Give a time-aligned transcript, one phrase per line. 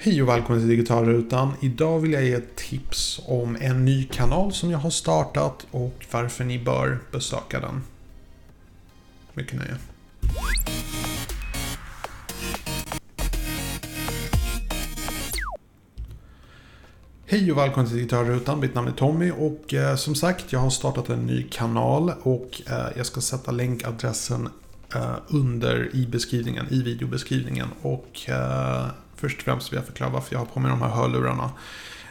[0.00, 1.52] Hej och välkommen till Digitalrutan.
[1.60, 6.06] Idag vill jag ge ett tips om en ny kanal som jag har startat och
[6.10, 7.82] varför ni bör besöka den.
[9.34, 9.76] Mycket nöje.
[17.26, 18.60] Hej och välkommen till Digitalrutan.
[18.60, 22.62] Mitt namn är Tommy och eh, som sagt jag har startat en ny kanal och
[22.70, 24.48] eh, jag ska sätta länkadressen
[24.94, 27.68] eh, under i beskrivningen, i videobeskrivningen.
[27.82, 28.86] Och eh,
[29.18, 31.50] först och främst vill jag förklara varför jag har på mig de här hörlurarna.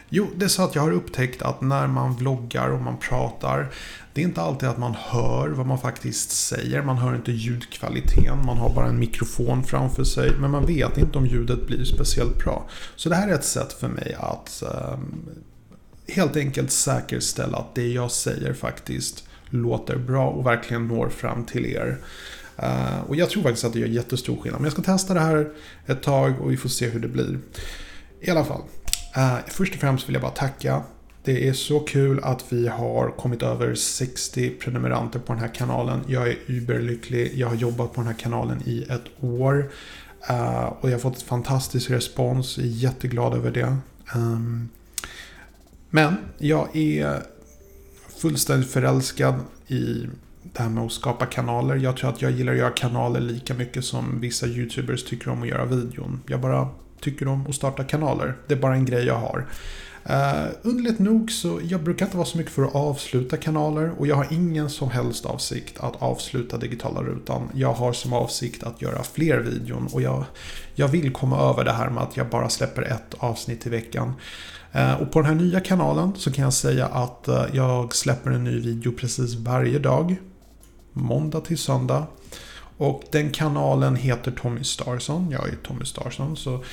[0.10, 3.70] Jo, det är så att jag har upptäckt att när man vloggar och man pratar
[4.18, 6.82] det är inte alltid att man hör vad man faktiskt säger.
[6.82, 8.46] Man hör inte ljudkvaliteten.
[8.46, 10.32] Man har bara en mikrofon framför sig.
[10.40, 12.68] Men man vet inte om ljudet blir speciellt bra.
[12.96, 14.98] Så det här är ett sätt för mig att eh,
[16.08, 21.66] helt enkelt säkerställa att det jag säger faktiskt låter bra och verkligen når fram till
[21.66, 21.98] er.
[22.58, 24.62] Eh, och jag tror faktiskt att det gör jättestor skillnad.
[24.62, 25.50] Men jag ska testa det här
[25.86, 27.40] ett tag och vi får se hur det blir.
[28.22, 28.62] I alla fall.
[29.16, 30.84] Eh, först och främst vill jag bara tacka.
[31.24, 36.00] Det är så kul att vi har kommit över 60 prenumeranter på den här kanalen.
[36.08, 37.32] Jag är überlycklig.
[37.36, 39.72] Jag har jobbat på den här kanalen i ett år.
[40.30, 42.58] Eh, och jag har fått fantastisk respons.
[42.58, 43.78] Jag är jätteglad över det.
[44.16, 44.70] Ehm,
[45.90, 47.24] men jag är
[48.18, 49.36] fullständigt förälskad
[49.68, 50.08] i
[50.54, 51.76] det här med att skapa kanaler.
[51.76, 55.42] Jag tror att jag gillar att göra kanaler lika mycket som vissa YouTubers tycker om
[55.42, 56.22] att göra videon.
[56.28, 56.70] Jag bara
[57.02, 58.36] tycker om att starta kanaler.
[58.48, 59.46] Det är bara en grej jag har.
[60.10, 64.08] Uh, underligt nog så jag brukar inte vara så mycket för att avsluta kanaler och
[64.08, 67.50] jag har ingen som helst avsikt att avsluta digitala rutan.
[67.54, 70.26] Jag har som avsikt att göra fler videon och jag,
[70.76, 74.14] jag vill komma över det här med att jag bara släpper ett avsnitt i veckan.
[74.76, 78.32] Uh, och på den här nya kanalen så kan jag säga att uh, jag släpper
[78.32, 80.16] en ny video precis varje dag
[80.98, 82.08] måndag till söndag.
[82.78, 85.32] Och den kanalen heter Tommy Starson.
[85.32, 86.38] Jag är Tommy Starson.
[86.38, 86.64] Så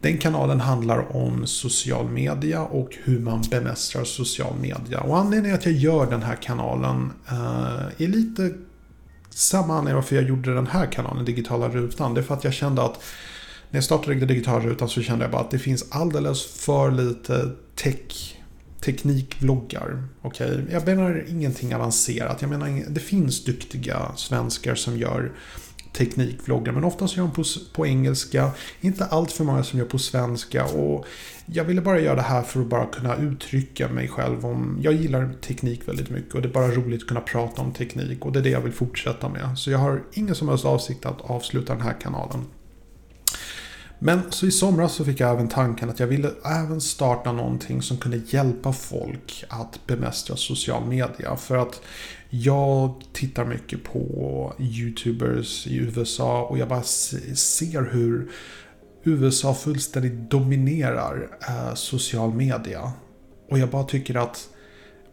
[0.00, 5.00] den kanalen handlar om social media och hur man bemästrar social media.
[5.00, 8.50] Och anledningen att jag gör den här kanalen eh, är lite
[9.30, 12.14] samma anledning varför jag gjorde den här kanalen, Digitala Rutan.
[12.14, 13.02] Det är för att jag kände att
[13.70, 17.50] när jag startade Digitala Rutan så kände jag bara att det finns alldeles för lite
[17.74, 18.35] tech
[18.86, 20.02] teknikvloggar.
[20.22, 20.60] Okay?
[20.70, 22.42] Jag menar ingenting avancerat.
[22.42, 25.32] Jag menar, det finns duktiga svenskar som gör
[25.92, 26.72] teknikvloggar.
[26.72, 28.50] Men oftast gör de på, på engelska.
[28.80, 30.64] Inte allt för många som gör på svenska.
[30.64, 31.06] Och
[31.46, 34.78] jag ville bara göra det här för att bara kunna uttrycka mig själv om...
[34.82, 38.26] Jag gillar teknik väldigt mycket och det är bara roligt att kunna prata om teknik.
[38.26, 39.58] Och det är det jag vill fortsätta med.
[39.58, 42.44] Så jag har ingen som helst avsikt att avsluta den här kanalen.
[43.98, 47.82] Men så i somras så fick jag även tanken att jag ville även starta någonting
[47.82, 51.36] som kunde hjälpa folk att bemästra social media.
[51.36, 51.80] För att
[52.30, 58.30] jag tittar mycket på YouTubers i USA och jag bara ser hur
[59.04, 62.92] USA fullständigt dominerar eh, social media.
[63.50, 64.48] Och jag bara tycker att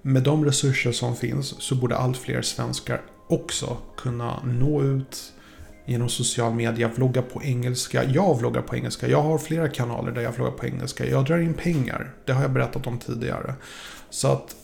[0.01, 5.33] med de resurser som finns så borde allt fler svenskar också kunna nå ut
[5.85, 8.03] genom social media, vlogga på engelska.
[8.03, 9.07] Jag vloggar på engelska.
[9.07, 11.05] Jag har flera kanaler där jag vloggar på engelska.
[11.05, 12.13] Jag drar in pengar.
[12.25, 13.53] Det har jag berättat om tidigare.
[14.09, 14.55] Så att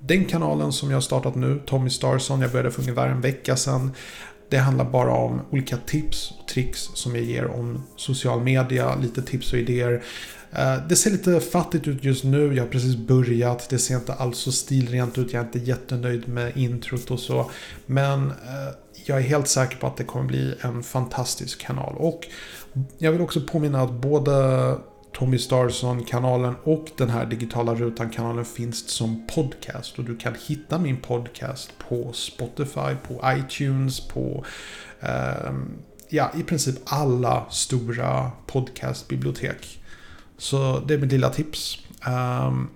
[0.00, 3.56] den kanalen som jag har startat nu, Tommy Starson, jag började för ungefär en vecka
[3.56, 3.90] sedan.
[4.48, 9.22] Det handlar bara om olika tips och tricks som jag ger om social media, lite
[9.22, 10.02] tips och idéer.
[10.52, 13.70] Eh, det ser lite fattigt ut just nu, jag har precis börjat.
[13.70, 17.50] Det ser inte alls så stilrent ut, jag är inte jättenöjd med introt och så.
[17.86, 18.74] Men eh,
[19.04, 21.96] jag är helt säker på att det kommer bli en fantastisk kanal.
[21.96, 22.26] Och
[22.98, 24.76] jag vill också påminna att både
[25.12, 29.98] Tommy Starson-kanalen och den här digitala rutan-kanalen finns som podcast.
[29.98, 34.44] Och du kan hitta min podcast på Spotify, på iTunes, på
[35.00, 35.52] eh,
[36.08, 39.82] ja, i princip alla stora podcastbibliotek.
[40.38, 41.78] Så det är mitt lilla tips.
[42.06, 42.68] Um,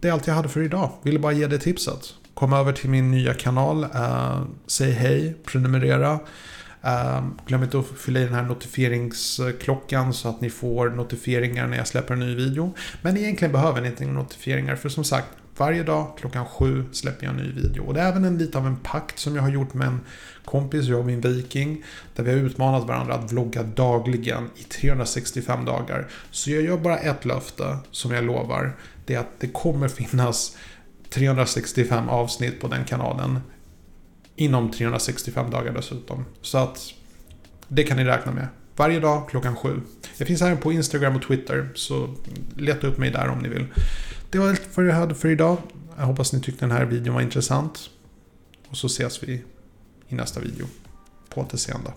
[0.00, 0.90] det är allt jag hade för idag.
[1.02, 2.14] Ville bara ge det tipset.
[2.42, 3.84] Kom över till min nya kanal.
[3.84, 6.18] Eh, säg hej, prenumerera.
[6.82, 11.76] Eh, glöm inte att fylla i den här notifieringsklockan så att ni får notifieringar när
[11.76, 12.74] jag släpper en ny video.
[13.02, 17.34] Men egentligen behöver ni inte notifieringar för som sagt varje dag klockan sju släpper jag
[17.34, 17.84] en ny video.
[17.84, 20.00] Och det är även en lite av en pakt som jag har gjort med en
[20.44, 21.84] kompis, Robin Viking.
[22.14, 26.06] Där vi har utmanat varandra att vlogga dagligen i 365 dagar.
[26.30, 28.76] Så jag gör bara ett löfte som jag lovar.
[29.06, 30.56] Det är att det kommer finnas
[31.12, 33.40] 365 avsnitt på den kanalen.
[34.36, 36.24] Inom 365 dagar dessutom.
[36.40, 36.78] Så att
[37.68, 38.48] det kan ni räkna med.
[38.76, 39.80] Varje dag klockan sju.
[40.18, 41.68] Jag finns även på Instagram och Twitter.
[41.74, 42.14] Så
[42.56, 43.66] leta upp mig där om ni vill.
[44.30, 45.56] Det var allt för jag hade för idag.
[45.98, 47.90] Jag hoppas ni tyckte den här videon var intressant.
[48.68, 49.42] Och så ses vi
[50.08, 50.66] i nästa video.
[51.28, 51.92] På återseende.